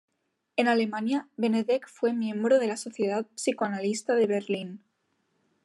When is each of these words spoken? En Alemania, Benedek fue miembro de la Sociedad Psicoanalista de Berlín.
En 0.55 0.67
Alemania, 0.67 1.27
Benedek 1.37 1.87
fue 1.87 2.11
miembro 2.13 2.57
de 2.57 2.65
la 2.65 2.75
Sociedad 2.75 3.27
Psicoanalista 3.35 4.15
de 4.15 4.25
Berlín. 4.25 4.83